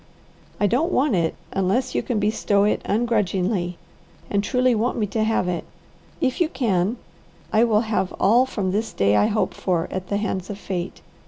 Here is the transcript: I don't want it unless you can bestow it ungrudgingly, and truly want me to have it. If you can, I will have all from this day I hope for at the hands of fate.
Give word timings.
I 0.59 0.65
don't 0.65 0.91
want 0.91 1.13
it 1.15 1.35
unless 1.53 1.93
you 1.93 2.01
can 2.01 2.17
bestow 2.17 2.63
it 2.63 2.81
ungrudgingly, 2.85 3.77
and 4.31 4.43
truly 4.43 4.73
want 4.73 4.97
me 4.97 5.05
to 5.05 5.23
have 5.23 5.47
it. 5.47 5.63
If 6.19 6.41
you 6.41 6.49
can, 6.49 6.97
I 7.53 7.63
will 7.65 7.81
have 7.81 8.11
all 8.13 8.47
from 8.47 8.71
this 8.71 8.93
day 8.93 9.15
I 9.15 9.27
hope 9.27 9.53
for 9.53 9.87
at 9.91 10.07
the 10.07 10.17
hands 10.17 10.49
of 10.49 10.57
fate. 10.57 11.01